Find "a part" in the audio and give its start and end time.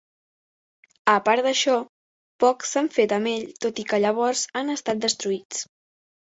1.11-1.43